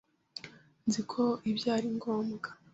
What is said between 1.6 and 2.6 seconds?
ari ngombwa.